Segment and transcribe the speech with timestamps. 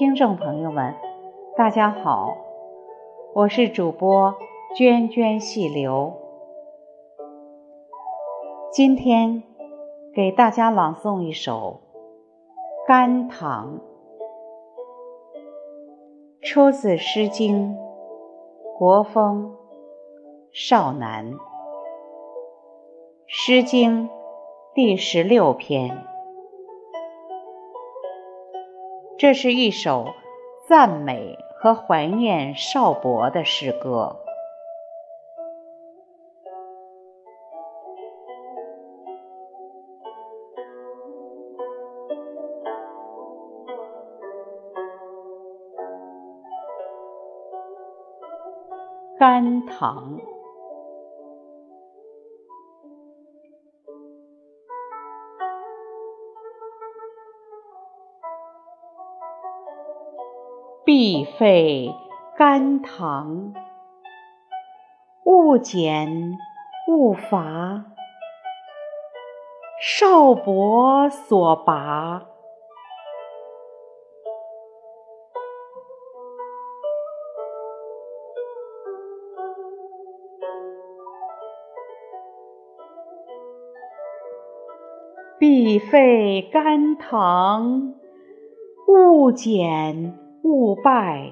[0.00, 0.94] 听众朋友们，
[1.58, 2.34] 大家好，
[3.34, 4.32] 我是主播
[4.74, 6.14] 涓涓细流。
[8.72, 9.42] 今天
[10.14, 11.82] 给大家朗诵一首
[12.88, 13.78] 《甘棠》，
[16.48, 17.74] 出自《诗经·
[18.78, 19.54] 国风·
[20.50, 21.32] 少南》，
[23.26, 24.08] 《诗经》
[24.74, 26.09] 第十六篇。
[29.20, 30.14] 这是一首
[30.66, 34.16] 赞美和怀念少伯的诗歌。
[49.18, 50.18] 甘棠。
[60.92, 61.94] 必废
[62.36, 63.54] 甘棠，
[65.24, 66.36] 勿减
[66.88, 67.84] 勿伐。
[69.80, 72.26] 少伯所拔，
[85.38, 87.94] 必废甘棠，
[88.88, 90.19] 勿减。
[90.42, 91.30] 勿拜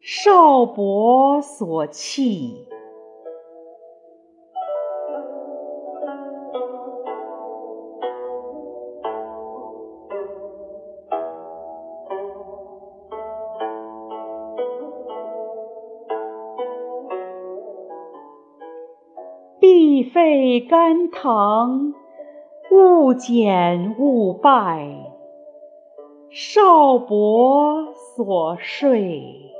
[0.00, 2.68] 少伯所弃，
[19.58, 21.94] 必废甘棠，
[22.70, 25.15] 勿减勿拜。
[26.30, 29.55] 少伯所睡。